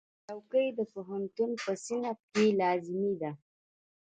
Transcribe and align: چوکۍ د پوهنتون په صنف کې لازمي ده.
چوکۍ 0.27 0.67
د 0.77 0.79
پوهنتون 0.93 1.51
په 1.63 1.71
صنف 1.85 2.19
کې 2.33 2.45
لازمي 2.61 3.13
ده. 3.21 3.31